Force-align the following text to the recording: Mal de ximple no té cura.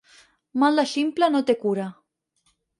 Mal 0.63 0.81
de 0.81 0.85
ximple 0.93 1.31
no 1.37 1.43
té 1.51 1.59
cura. 1.63 1.87